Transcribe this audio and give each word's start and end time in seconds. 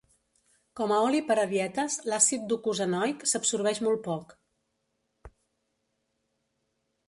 Com 0.79 0.93
a 0.95 0.95
oli 1.09 1.19
per 1.31 1.35
a 1.41 1.43
dietes, 1.51 1.97
l'àcid 2.13 2.47
docosanoic 2.53 3.27
s'absorbeix 3.35 3.85
molt 3.87 4.03
poc. 4.11 4.37